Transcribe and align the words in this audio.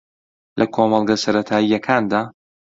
لە 0.59 0.65
کۆمەڵگە 0.75 1.15
سەرەتایییەکاندا 1.23 2.21